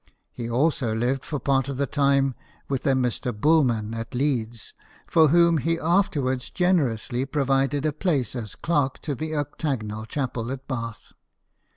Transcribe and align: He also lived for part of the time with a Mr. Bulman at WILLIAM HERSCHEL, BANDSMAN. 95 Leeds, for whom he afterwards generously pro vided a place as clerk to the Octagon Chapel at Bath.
He 0.31 0.49
also 0.49 0.95
lived 0.95 1.23
for 1.23 1.37
part 1.39 1.69
of 1.69 1.77
the 1.77 1.85
time 1.85 2.33
with 2.67 2.87
a 2.87 2.93
Mr. 2.93 3.31
Bulman 3.31 3.93
at 3.93 4.15
WILLIAM 4.15 4.15
HERSCHEL, 4.15 4.15
BANDSMAN. 4.15 4.19
95 4.19 4.19
Leeds, 4.19 4.73
for 5.13 5.27
whom 5.27 5.57
he 5.57 5.79
afterwards 5.79 6.49
generously 6.49 7.25
pro 7.27 7.45
vided 7.45 7.85
a 7.85 7.93
place 7.93 8.35
as 8.35 8.55
clerk 8.55 8.97
to 9.03 9.13
the 9.13 9.35
Octagon 9.35 10.07
Chapel 10.07 10.49
at 10.49 10.67
Bath. 10.67 11.13